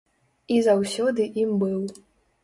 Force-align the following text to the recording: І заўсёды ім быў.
І 0.53 0.55
заўсёды 0.67 1.27
ім 1.43 1.51
быў. 1.65 1.79